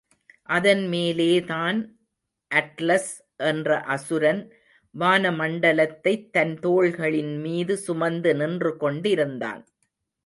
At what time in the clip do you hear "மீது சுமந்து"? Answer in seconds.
7.41-8.35